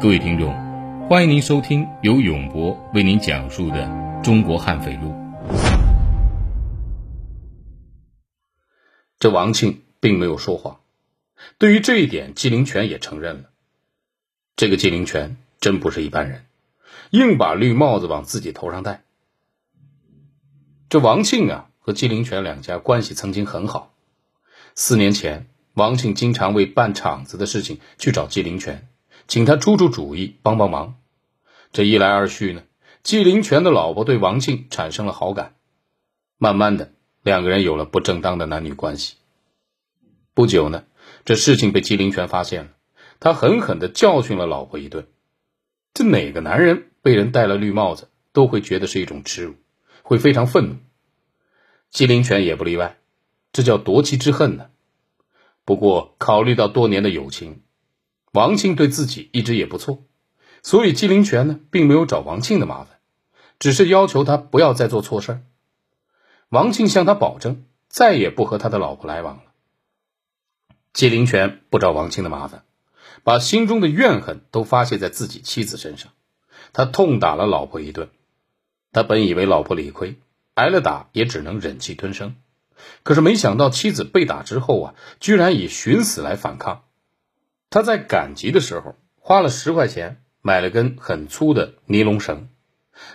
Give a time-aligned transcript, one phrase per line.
[0.00, 0.52] 各位听众，
[1.08, 3.86] 欢迎您收听由永博为您讲述的
[4.22, 5.08] 《中国悍匪录》。
[9.18, 10.80] 这王庆并没有说谎，
[11.58, 13.50] 对于这一点，纪灵泉也承认了。
[14.56, 16.44] 这个纪灵泉真不是一般人，
[17.10, 19.04] 硬把绿帽子往自己头上戴。
[20.90, 23.94] 这王庆啊，和纪灵泉两家关系曾经很好。
[24.74, 28.88] 四年前，王庆经常为办厂子的事情去找纪灵泉。
[29.26, 30.96] 请他出出主意，帮帮忙。
[31.72, 32.62] 这一来二去呢，
[33.02, 35.56] 纪灵泉的老婆对王庆产生了好感。
[36.38, 36.92] 慢慢的，
[37.22, 39.16] 两个人有了不正当的男女关系。
[40.34, 40.84] 不久呢，
[41.24, 42.70] 这事情被纪灵泉发现了，
[43.18, 45.06] 他狠狠的教训了老婆一顿。
[45.94, 49.54] 这哪个男人被人戴了绿帽子，都会觉得是一种耻辱，
[50.02, 50.76] 会非常愤怒。
[51.90, 52.98] 纪灵泉也不例外，
[53.52, 54.66] 这叫夺妻之恨呢。
[55.64, 57.62] 不过，考虑到多年的友情。
[58.34, 60.02] 王庆对自己一直也不错，
[60.64, 62.98] 所以纪灵泉呢，并没有找王庆的麻烦，
[63.60, 65.40] 只是要求他不要再做错事
[66.48, 69.44] 王庆向他保证，再也不和他的老婆来往了。
[70.92, 72.64] 纪灵泉不找王庆的麻烦，
[73.22, 76.10] 把心中的怨恨都发泄在自己妻子身上，
[76.72, 78.10] 他痛打了老婆一顿。
[78.90, 80.18] 他本以为老婆理亏，
[80.54, 82.34] 挨了打也只能忍气吞声，
[83.04, 86.82] 可是没想到妻子被打之后啊，居然以寻死来反抗。
[87.74, 92.48] 他在赶集的时候花了十块钱买了根很粗的尼龙绳，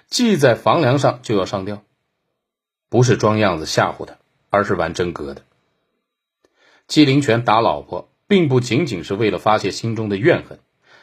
[0.09, 1.81] 系在房梁上就要上吊，
[2.89, 4.17] 不是装样子吓唬他，
[4.49, 5.43] 而是玩真格的。
[6.87, 10.59] 纪灵泉打老婆，并不仅仅是为了发泄心中的怨恨，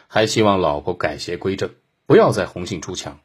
[0.07, 1.71] 还希望老婆改邪归正，
[2.05, 3.21] 不要再红杏出墙。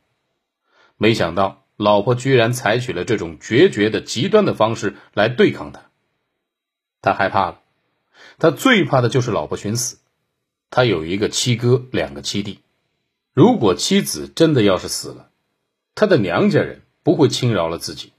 [0.96, 5.90] 没想到老婆居然采取了这种决绝的极端的方式来对抗他，
[7.02, 7.59] 他害怕了，
[8.40, 9.98] 他最怕的就是老婆寻死。
[10.72, 12.60] 他有一个七哥，两个七弟。
[13.34, 15.30] 如果妻子真的要是死了，
[15.94, 18.14] 他的娘家人不会轻饶了自己。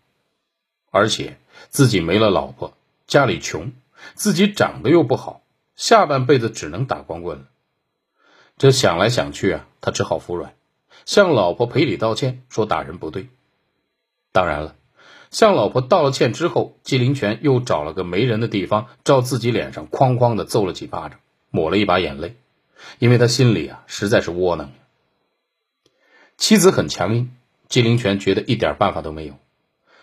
[0.91, 1.39] 而且
[1.71, 2.77] 自己没了老婆，
[3.07, 3.73] 家里穷，
[4.15, 5.43] 自己长得又不好，
[5.75, 7.45] 下半辈子只能打光棍了。
[8.59, 10.55] 这想来想去啊，他只好服软，
[11.07, 13.29] 向老婆赔礼道歉，说打人不对。
[14.31, 14.77] 当然了，
[15.31, 21.19] 向老婆道了歉之后，纪灵泉又找了个没人的地方，照自己脸上哐哐的揍了几巴掌，
[21.49, 22.37] 抹了一把眼泪。
[22.99, 24.73] 因为他心里啊实在是窝囊
[26.37, 27.31] 妻子很强硬，
[27.69, 29.39] 纪灵泉觉得一点办法都没有。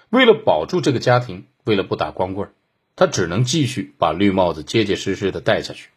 [0.10, 2.52] 为了保住这个家庭，为了不打光棍
[2.96, 5.90] 他只能继续把绿帽子结结实实的戴下去。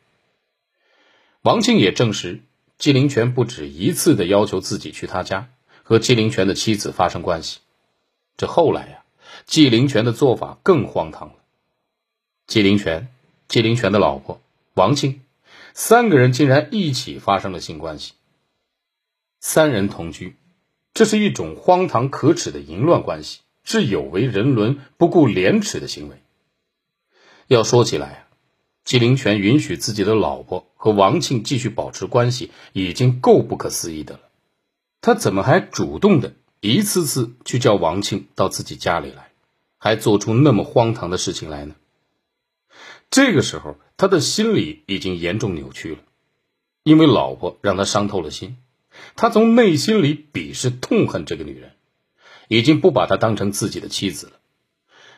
[1.42, 2.40] 王庆也证实，
[2.78, 5.48] 纪灵泉不止一次的要求自己去他家
[5.82, 7.60] 和纪灵泉的妻子发生关系。
[8.36, 9.02] 这后来呀，
[9.46, 11.34] 纪灵泉的做法更荒唐了。
[12.46, 13.08] 纪灵泉，
[13.48, 14.40] 纪灵泉的老婆
[14.74, 15.21] 王庆。
[15.74, 18.12] 三个人竟然一起发生了性关系，
[19.40, 20.36] 三人同居，
[20.94, 26.22] 这是一种荒唐可耻的淫乱关系，是有违人伦、不顾廉耻的行为。
[27.46, 28.28] 要说起来啊，
[28.84, 34.20] 纪灵泉允许自己的老婆和王庆继续保持关系，已经够不可思议的了。
[35.00, 39.32] 他怎么还主动的一次次去叫王庆到自己家里来，
[39.78, 41.74] 还做出那么荒唐的事情来呢？
[43.10, 45.98] 这个时候，他的心理已经严重扭曲了，
[46.82, 48.56] 因为老婆让他伤透了心，
[49.16, 51.72] 他从内心里鄙视痛恨这个女人，
[52.48, 54.32] 已经不把她当成自己的妻子了，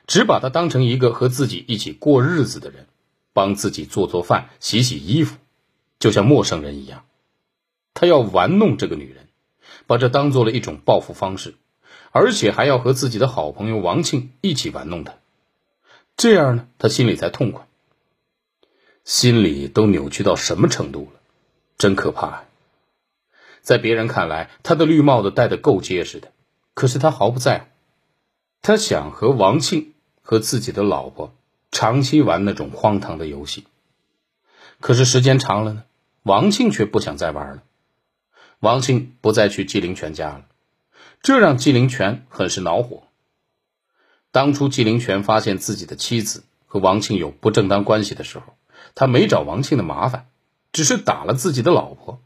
[0.06, 2.86] 只把她当成一个和自己一起过日子的人，
[3.32, 5.38] 帮自己做做饭、洗洗衣服，
[5.98, 7.06] 就像陌生人一样。
[7.94, 9.28] 他要玩弄这个女人，
[9.86, 11.54] 把这当做了一种报复方式，
[12.10, 15.14] 而且还要和自己的好朋友王庆一起玩弄她，
[16.16, 17.66] 这样呢，他心里才痛快。
[19.04, 21.20] 心里都扭曲到什么程度了？
[21.76, 22.44] 真可怕！
[23.60, 26.32] 在别人看来，他的绿帽子戴得够结实的，
[26.72, 27.66] 可是他毫不在乎。
[28.62, 31.34] 他想和王庆和自己的老婆
[31.70, 33.66] 长期玩那种荒唐的游戏。
[34.80, 35.84] 可是时间长了呢，
[36.22, 37.62] 王庆却不想再玩了。
[38.60, 40.46] 王庆不再去纪灵泉家了，
[41.22, 43.02] 这让纪灵泉很是恼火。
[44.30, 48.56] 当初纪灵泉发现自己的妻子和王庆有不正当关系的时候。
[48.94, 50.26] 他没找王庆的麻烦，
[50.72, 52.20] 只是打了自己的老婆，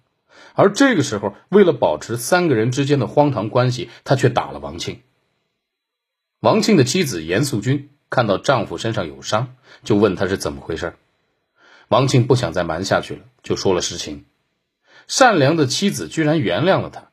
[0.54, 5.02] 而这个时候，为了保持三个人之间的荒唐关系，他却打了王庆。
[6.40, 10.94] 王庆的妻子严素君看到丈夫身上有伤，就问他是怎么回事。
[11.88, 14.24] 王庆不想再瞒下去了，就说了实情。
[15.06, 17.10] 善良的妻子居然原谅了他，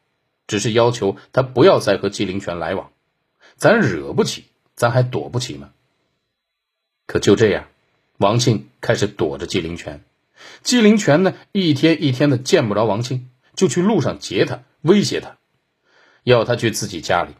[0.47, 2.91] 只是要求他不要再和纪灵泉来往。
[3.55, 4.45] 咱惹不起，
[4.75, 5.69] 咱还躲不起吗？
[7.07, 7.67] 可就这样。
[8.17, 10.01] 王庆开始躲着纪灵泉，
[10.63, 15.37] 纪灵泉呢，一天一天的见不着王庆，就去路上劫他，威胁他，
[16.23, 17.33] 要他去自己家里。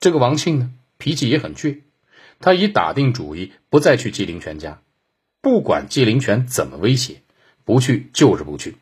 [0.00, 1.82] 这个王庆呢，脾气也很倔，
[2.40, 4.82] 他已打定主意不再去纪灵泉家，
[5.40, 7.22] 不管纪灵泉怎么威胁，
[7.64, 8.76] 不去就是不去。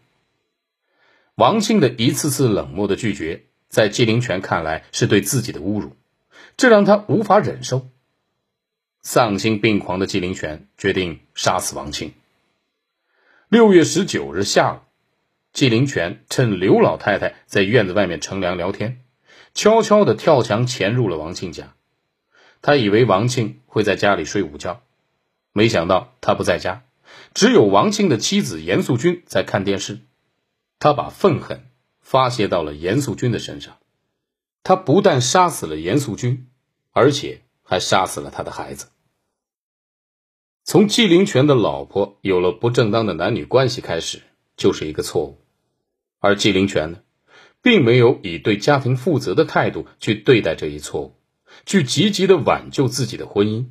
[1.35, 5.97] 王庆的一次次冷漠的拒绝，在纪灵泉看来是对自己的侮辱，
[6.57, 7.89] 这让他无法忍受。
[9.03, 12.15] 丧心病狂的纪灵泉决定杀死王庆。
[13.49, 14.79] 六月十九日下午，
[15.53, 19.03] 纪灵泉趁刘老太太在院子外面乘凉聊天，
[19.55, 21.75] 悄悄地跳墙潜入了王庆家。
[22.63, 24.83] 他以为王庆会在家里睡午觉，
[25.53, 26.85] 没想到他不在家，
[27.35, 29.99] 只有王庆的妻子严素君在看电视。
[30.79, 31.67] 他把愤恨
[32.01, 33.79] 发泄到了严素君的身上，
[34.63, 36.47] 他不但杀死了严素君，
[36.93, 38.87] 而且还杀死了他的孩子。
[40.65, 44.23] 从纪灵泉的老婆有了不正当的男女关系开始，
[44.57, 45.39] 就是一个错误。
[46.21, 46.99] 而纪灵泉呢，
[47.63, 51.15] 并没有以对家庭负责的态度去对待这一错误，
[51.67, 53.67] 去积极的挽救自己的婚姻，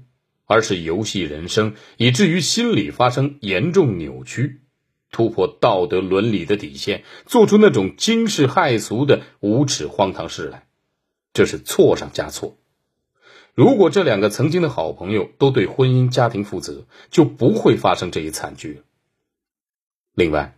[0.46, 4.60] 而是游戏人生，以至于心理发生严重扭曲，
[5.12, 10.68] 突破道德伦理的底线，做出那种惊世骇俗的无耻荒唐事来，
[11.32, 12.58] 这是错上加错。
[13.54, 18.84] 如果这两个曾经的好朋友都对婚姻家庭负责，就不会发生这一惨剧。
[20.14, 20.58] 另外，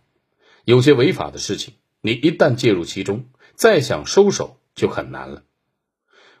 [0.64, 5.42] 有些违法的事情，你一旦介入其中，再想收手就很难了。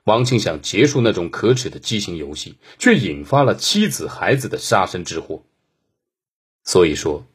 [0.04, 5.44] 王庆想结束那种可耻的畸形游戏，却引发了妻子孩子的杀身之祸。
[6.62, 7.26] 所以说，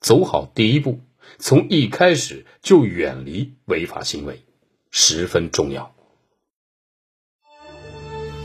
[0.00, 1.00] 走好第一步，
[1.38, 4.42] 从一开始就远离违法行为，
[4.90, 5.95] 十分重要。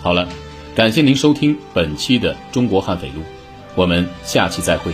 [0.01, 0.27] 好了，
[0.75, 3.21] 感谢您收听本期的《中国悍匪录》，
[3.75, 4.91] 我们下期再会。